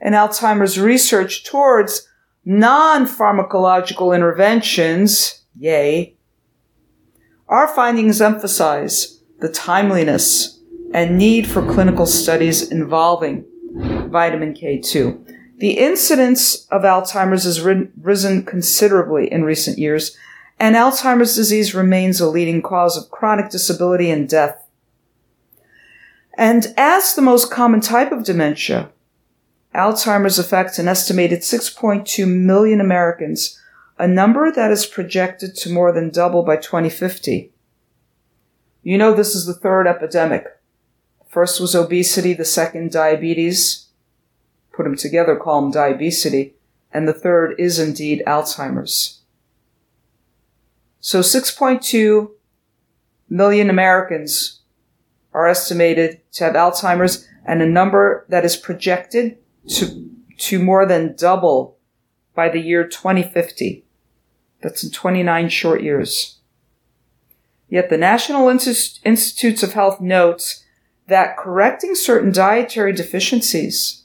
in 0.00 0.12
Alzheimer's 0.12 0.78
research 0.78 1.44
towards 1.44 2.08
non-pharmacological 2.44 4.14
interventions, 4.14 5.42
yay, 5.56 6.14
our 7.48 7.68
findings 7.68 8.20
emphasize 8.20 9.22
the 9.40 9.48
timeliness 9.48 10.60
and 10.92 11.18
need 11.18 11.46
for 11.46 11.62
clinical 11.62 12.06
studies 12.06 12.70
involving 12.70 13.44
vitamin 14.10 14.54
K2. 14.54 15.34
The 15.58 15.78
incidence 15.78 16.66
of 16.66 16.82
Alzheimer's 16.82 17.44
has 17.44 17.60
risen 17.62 18.44
considerably 18.44 19.30
in 19.32 19.44
recent 19.44 19.78
years, 19.78 20.16
and 20.58 20.76
Alzheimer's 20.76 21.34
disease 21.34 21.74
remains 21.74 22.20
a 22.20 22.28
leading 22.28 22.62
cause 22.62 22.96
of 22.96 23.10
chronic 23.10 23.50
disability 23.50 24.10
and 24.10 24.28
death. 24.28 24.66
And 26.36 26.72
as 26.76 27.14
the 27.14 27.22
most 27.22 27.50
common 27.50 27.80
type 27.80 28.12
of 28.12 28.24
dementia, 28.24 28.90
Alzheimer's 29.74 30.38
affects 30.38 30.78
an 30.78 30.88
estimated 30.88 31.40
6.2 31.40 32.28
million 32.28 32.80
Americans 32.80 33.60
a 33.98 34.08
number 34.08 34.50
that 34.50 34.70
is 34.70 34.86
projected 34.86 35.54
to 35.54 35.70
more 35.70 35.92
than 35.92 36.10
double 36.10 36.42
by 36.42 36.56
2050. 36.56 37.52
You 38.82 38.98
know 38.98 39.14
this 39.14 39.34
is 39.34 39.46
the 39.46 39.54
third 39.54 39.86
epidemic. 39.86 40.46
First 41.28 41.60
was 41.60 41.74
obesity, 41.74 42.34
the 42.34 42.44
second 42.44 42.90
diabetes. 42.90 43.86
Put 44.72 44.84
them 44.84 44.96
together, 44.96 45.36
call 45.36 45.62
them 45.62 45.70
diabetes. 45.70 46.52
And 46.92 47.08
the 47.08 47.12
third 47.12 47.54
is 47.58 47.78
indeed 47.78 48.22
Alzheimer's. 48.26 49.20
So 51.04 51.20
6.2 51.20 52.30
million 53.28 53.68
Americans 53.68 54.62
are 55.34 55.46
estimated 55.46 56.22
to 56.32 56.44
have 56.44 56.54
Alzheimer's 56.54 57.28
and 57.44 57.60
a 57.60 57.66
number 57.66 58.24
that 58.30 58.46
is 58.46 58.56
projected 58.56 59.36
to, 59.68 60.10
to 60.38 60.58
more 60.58 60.86
than 60.86 61.14
double 61.14 61.76
by 62.34 62.48
the 62.48 62.58
year 62.58 62.88
2050. 62.88 63.84
That's 64.62 64.82
in 64.82 64.90
29 64.92 65.50
short 65.50 65.82
years. 65.82 66.38
Yet 67.68 67.90
the 67.90 67.98
National 67.98 68.48
Institutes 68.48 69.62
of 69.62 69.74
Health 69.74 70.00
notes 70.00 70.64
that 71.06 71.36
correcting 71.36 71.94
certain 71.96 72.32
dietary 72.32 72.94
deficiencies 72.94 74.04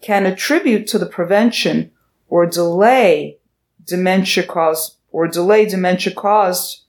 can 0.00 0.24
attribute 0.24 0.86
to 0.86 0.98
the 0.98 1.04
prevention 1.04 1.90
or 2.30 2.46
delay 2.46 3.36
dementia 3.84 4.46
caused 4.46 4.96
or 5.12 5.28
delay 5.28 5.66
dementia 5.66 6.14
caused 6.14 6.84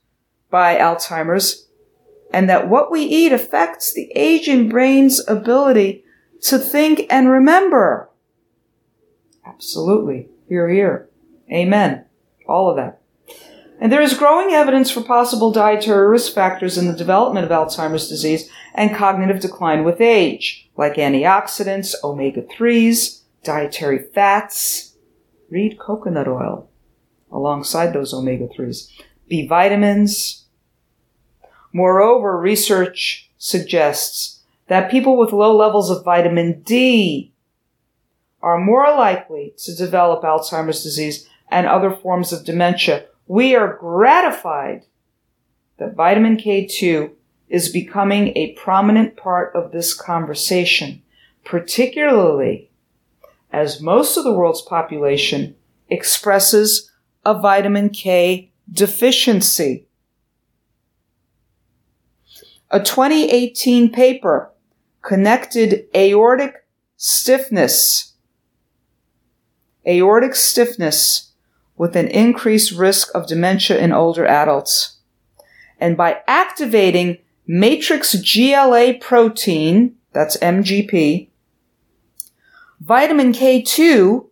by 0.50 0.76
Alzheimer's 0.76 1.66
and 2.32 2.48
that 2.48 2.68
what 2.68 2.90
we 2.90 3.02
eat 3.02 3.32
affects 3.32 3.92
the 3.92 4.10
aging 4.14 4.68
brain's 4.68 5.26
ability 5.28 6.04
to 6.40 6.58
think 6.58 7.06
and 7.10 7.28
remember. 7.28 8.08
Absolutely. 9.44 10.28
Here, 10.48 10.68
here. 10.68 11.08
Amen 11.50 12.06
all 12.52 12.70
of 12.70 12.76
that. 12.76 13.00
And 13.80 13.90
there 13.90 14.02
is 14.02 14.14
growing 14.14 14.54
evidence 14.54 14.90
for 14.90 15.02
possible 15.02 15.50
dietary 15.50 16.06
risk 16.06 16.32
factors 16.32 16.78
in 16.78 16.86
the 16.86 16.96
development 16.96 17.44
of 17.44 17.50
Alzheimer's 17.50 18.08
disease 18.08 18.48
and 18.74 18.94
cognitive 18.94 19.40
decline 19.40 19.82
with 19.82 20.00
age, 20.00 20.70
like 20.76 20.94
antioxidants, 20.94 21.94
omega 22.04 22.42
3s, 22.42 23.22
dietary 23.42 23.98
fats. 23.98 24.94
Read 25.50 25.78
coconut 25.78 26.28
oil 26.28 26.68
alongside 27.32 27.92
those 27.92 28.12
omega 28.12 28.46
3s, 28.46 28.90
B 29.28 29.46
vitamins. 29.46 30.44
Moreover, 31.72 32.38
research 32.38 33.30
suggests 33.38 34.40
that 34.68 34.90
people 34.90 35.16
with 35.16 35.32
low 35.32 35.56
levels 35.56 35.90
of 35.90 36.04
vitamin 36.04 36.60
D 36.62 37.32
are 38.42 38.58
more 38.58 38.88
likely 38.90 39.54
to 39.58 39.74
develop 39.74 40.22
Alzheimer's 40.22 40.82
disease 40.82 41.28
and 41.50 41.66
other 41.66 41.90
forms 41.90 42.32
of 42.32 42.44
dementia. 42.44 43.04
We 43.26 43.54
are 43.54 43.76
gratified 43.76 44.84
that 45.78 45.94
vitamin 45.94 46.36
K2 46.36 47.10
is 47.48 47.68
becoming 47.68 48.28
a 48.36 48.52
prominent 48.52 49.16
part 49.16 49.54
of 49.54 49.72
this 49.72 49.94
conversation, 49.94 51.02
particularly 51.44 52.70
as 53.52 53.80
most 53.80 54.16
of 54.16 54.24
the 54.24 54.32
world's 54.32 54.62
population 54.62 55.54
expresses 55.90 56.90
a 57.24 57.38
vitamin 57.38 57.90
K 57.90 58.50
deficiency. 58.70 59.86
A 62.70 62.80
2018 62.80 63.92
paper 63.92 64.50
connected 65.02 65.84
aortic 65.94 66.64
stiffness, 66.96 68.14
aortic 69.86 70.34
stiffness 70.34 71.32
with 71.76 71.96
an 71.96 72.08
increased 72.08 72.72
risk 72.72 73.14
of 73.14 73.26
dementia 73.26 73.78
in 73.78 73.92
older 73.92 74.24
adults. 74.24 74.98
And 75.78 75.96
by 75.96 76.20
activating 76.26 77.18
matrix 77.46 78.14
GLA 78.14 78.94
protein, 79.00 79.96
that's 80.12 80.36
MGP, 80.38 81.28
vitamin 82.80 83.32
K2, 83.32 84.26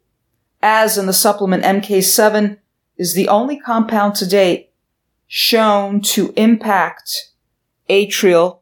as 0.63 0.97
in 0.97 1.07
the 1.07 1.13
supplement 1.13 1.65
MK7, 1.65 2.59
is 3.01 3.15
the 3.15 3.29
only 3.29 3.59
compound 3.59 4.15
to 4.15 4.27
date 4.27 4.69
shown 5.27 6.03
to 6.03 6.35
impact 6.37 7.31
atrial 7.89 8.59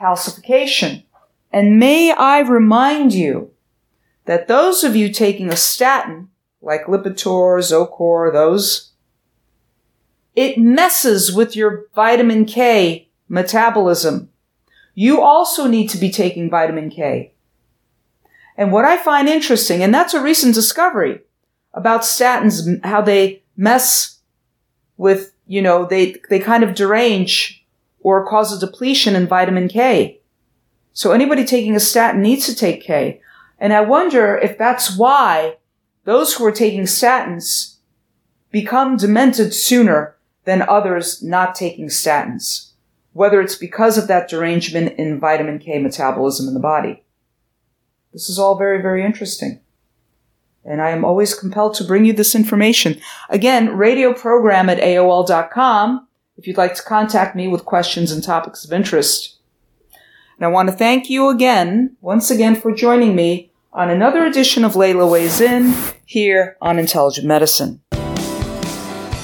calcification. 0.00 1.04
And 1.52 1.78
may 1.78 2.10
I 2.10 2.38
remind 2.40 3.12
you 3.12 3.50
that 4.24 4.48
those 4.48 4.82
of 4.82 4.96
you 4.96 5.12
taking 5.12 5.50
a 5.50 5.56
statin, 5.56 6.30
like 6.62 6.86
Lipitor, 6.86 7.58
Zocor, 7.60 8.32
those, 8.32 8.92
it 10.34 10.56
messes 10.56 11.30
with 11.30 11.54
your 11.54 11.84
vitamin 11.94 12.46
K 12.46 13.10
metabolism. 13.28 14.30
You 14.94 15.20
also 15.20 15.66
need 15.66 15.90
to 15.90 15.98
be 15.98 16.10
taking 16.10 16.48
vitamin 16.48 16.88
K. 16.88 17.34
And 18.56 18.72
what 18.72 18.86
I 18.86 18.96
find 18.96 19.28
interesting, 19.28 19.82
and 19.82 19.92
that's 19.92 20.14
a 20.14 20.22
recent 20.22 20.54
discovery 20.54 21.20
about 21.74 22.02
statins, 22.02 22.82
how 22.86 23.02
they 23.02 23.41
mess 23.56 24.18
with, 24.96 25.32
you 25.46 25.62
know, 25.62 25.86
they, 25.86 26.16
they 26.30 26.38
kind 26.38 26.62
of 26.62 26.74
derange 26.74 27.64
or 28.00 28.26
cause 28.26 28.52
a 28.52 28.66
depletion 28.66 29.14
in 29.14 29.26
vitamin 29.26 29.68
K. 29.68 30.20
So 30.92 31.12
anybody 31.12 31.44
taking 31.44 31.74
a 31.74 31.80
statin 31.80 32.20
needs 32.20 32.46
to 32.46 32.54
take 32.54 32.82
K. 32.82 33.20
And 33.58 33.72
I 33.72 33.80
wonder 33.80 34.36
if 34.36 34.58
that's 34.58 34.96
why 34.96 35.56
those 36.04 36.34
who 36.34 36.44
are 36.44 36.52
taking 36.52 36.82
statins 36.82 37.76
become 38.50 38.96
demented 38.96 39.54
sooner 39.54 40.16
than 40.44 40.62
others 40.62 41.22
not 41.22 41.54
taking 41.54 41.86
statins. 41.86 42.70
Whether 43.12 43.40
it's 43.40 43.56
because 43.56 43.96
of 43.96 44.08
that 44.08 44.28
derangement 44.28 44.98
in 44.98 45.20
vitamin 45.20 45.58
K 45.58 45.78
metabolism 45.78 46.48
in 46.48 46.54
the 46.54 46.60
body. 46.60 47.04
This 48.12 48.28
is 48.28 48.38
all 48.38 48.58
very, 48.58 48.82
very 48.82 49.04
interesting 49.04 49.61
and 50.64 50.80
I 50.80 50.90
am 50.90 51.04
always 51.04 51.34
compelled 51.34 51.74
to 51.74 51.84
bring 51.84 52.04
you 52.04 52.12
this 52.12 52.34
information. 52.34 53.00
Again, 53.28 53.76
radio 53.76 54.12
program 54.12 54.68
at 54.68 54.78
AOL.com 54.78 56.06
if 56.36 56.46
you'd 56.46 56.56
like 56.56 56.74
to 56.74 56.82
contact 56.82 57.36
me 57.36 57.48
with 57.48 57.64
questions 57.64 58.10
and 58.10 58.22
topics 58.22 58.64
of 58.64 58.72
interest. 58.72 59.38
And 60.36 60.46
I 60.46 60.48
want 60.48 60.68
to 60.68 60.74
thank 60.74 61.10
you 61.10 61.28
again, 61.28 61.96
once 62.00 62.30
again, 62.30 62.56
for 62.56 62.74
joining 62.74 63.14
me 63.14 63.52
on 63.72 63.90
another 63.90 64.24
edition 64.24 64.64
of 64.64 64.72
Leyla 64.72 65.10
Weighs 65.10 65.40
In 65.40 65.74
here 66.04 66.56
on 66.60 66.78
Intelligent 66.78 67.26
Medicine. 67.26 67.80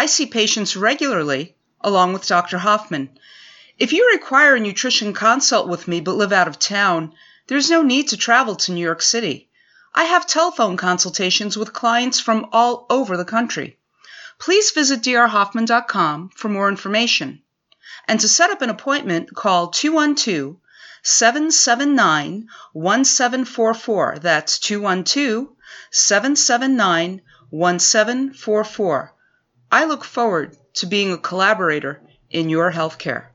I 0.00 0.06
see 0.06 0.26
patients 0.26 0.76
regularly, 0.76 1.56
along 1.80 2.12
with 2.12 2.28
Dr. 2.28 2.58
Hoffman. 2.58 3.18
If 3.80 3.92
you 3.92 4.08
require 4.12 4.54
a 4.54 4.60
nutrition 4.60 5.12
consult 5.12 5.66
with 5.66 5.88
me 5.88 6.00
but 6.00 6.14
live 6.14 6.32
out 6.32 6.46
of 6.46 6.56
town, 6.56 7.14
there's 7.48 7.68
no 7.68 7.82
need 7.82 8.06
to 8.10 8.16
travel 8.16 8.54
to 8.54 8.70
New 8.70 8.80
York 8.80 9.02
City. 9.02 9.50
I 9.92 10.04
have 10.04 10.24
telephone 10.24 10.76
consultations 10.76 11.56
with 11.56 11.72
clients 11.72 12.20
from 12.20 12.46
all 12.52 12.86
over 12.88 13.16
the 13.16 13.24
country. 13.24 13.76
Please 14.38 14.70
visit 14.70 15.02
drhoffman.com 15.02 16.28
for 16.28 16.48
more 16.48 16.68
information. 16.68 17.42
And 18.06 18.20
to 18.20 18.28
set 18.28 18.50
up 18.50 18.62
an 18.62 18.70
appointment, 18.70 19.34
call 19.34 19.66
212 19.66 20.58
779 21.02 22.46
1744. 22.72 24.18
That's 24.20 24.60
212 24.60 25.48
779 25.90 27.20
1744. 27.50 29.14
I 29.70 29.84
look 29.84 30.04
forward 30.04 30.56
to 30.74 30.86
being 30.86 31.12
a 31.12 31.18
collaborator 31.18 32.00
in 32.30 32.48
your 32.48 32.72
healthcare. 32.72 33.26